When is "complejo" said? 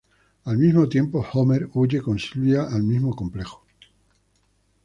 3.15-3.63